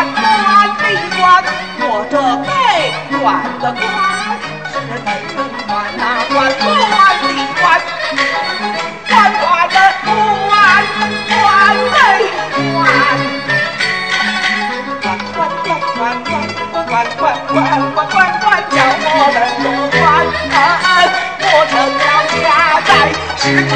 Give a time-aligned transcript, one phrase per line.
[0.00, 0.24] 管
[0.78, 0.84] 的
[1.16, 1.20] 管，
[1.80, 2.16] 我这
[2.46, 2.50] 背
[3.20, 3.22] 管
[3.60, 3.84] 的管，
[4.72, 6.02] 是怎们管哪？
[6.30, 7.28] 管不完的
[7.60, 7.62] 管，
[9.08, 9.76] 管不完，管不的
[12.60, 12.88] 管，
[15.00, 16.08] 管管管
[16.86, 18.74] 管管，管管管管管叫
[19.04, 19.66] 我们多
[19.98, 20.00] 管。
[21.42, 22.08] 我成了
[22.40, 22.46] 家
[22.86, 22.88] 在
[23.36, 23.72] 石头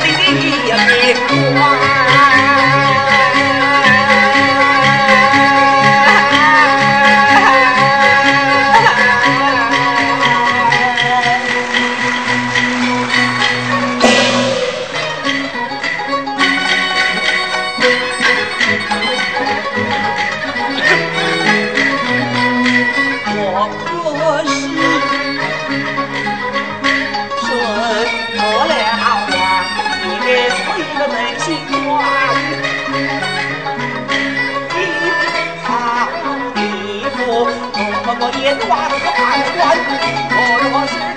[0.00, 0.42] 地里
[1.54, 2.27] 管。
[38.20, 39.78] 我阎王不判官
[40.34, 41.07] 我若是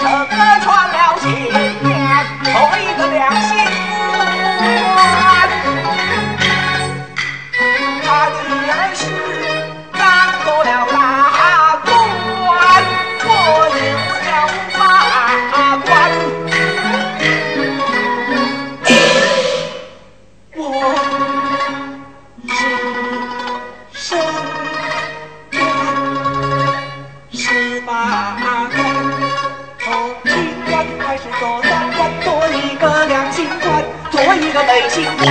[31.12, 35.28] 还是做三官，做一个良心官，做一个昧心官，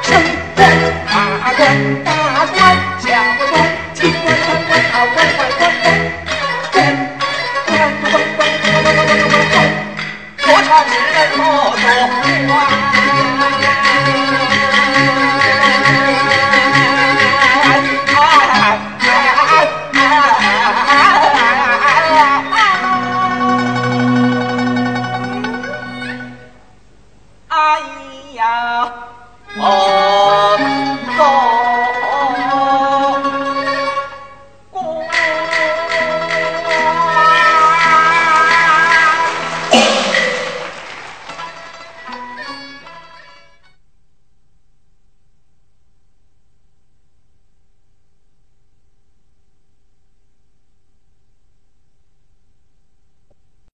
[0.00, 0.18] 升
[0.54, 0.66] 官、
[1.06, 3.10] 大官、大官、小
[3.50, 3.60] 官、
[3.92, 5.35] 清官、贪官、好官。